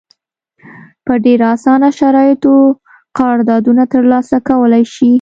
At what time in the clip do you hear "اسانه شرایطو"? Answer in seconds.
1.53-2.53